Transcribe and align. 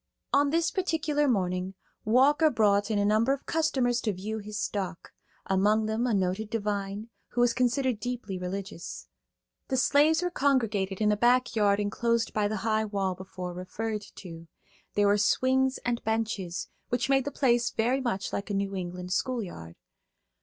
On 0.33 0.49
this 0.49 0.71
particular 0.71 1.27
morning, 1.27 1.75
Walker 2.05 2.49
brought 2.49 2.89
in 2.89 2.97
a 2.97 3.05
number 3.05 3.33
of 3.33 3.45
customers 3.45 4.01
to 4.01 4.11
view 4.13 4.39
his 4.39 4.59
stock; 4.59 5.13
among 5.45 5.85
them 5.85 6.07
a 6.07 6.13
noted 6.15 6.49
divine, 6.49 7.11
who 7.27 7.41
was 7.41 7.53
considered 7.53 7.99
deeply 7.99 8.39
religious. 8.39 9.07
The 9.67 9.77
slaves 9.77 10.23
were 10.23 10.31
congregated 10.31 11.01
in 11.01 11.11
a 11.11 11.15
back 11.15 11.55
yard 11.55 11.79
enclosed 11.79 12.33
by 12.33 12.47
the 12.47 12.57
high 12.65 12.85
wall 12.85 13.13
before 13.13 13.53
referred 13.53 14.01
to. 14.15 14.47
There 14.95 15.05
were 15.05 15.19
swings 15.19 15.77
and 15.85 16.03
benches, 16.03 16.67
which 16.89 17.07
made 17.07 17.25
the 17.25 17.29
place 17.31 17.69
very 17.69 18.01
much 18.01 18.33
like 18.33 18.49
a 18.49 18.55
New 18.55 18.73
England 18.75 19.13
schoolyard. 19.13 19.75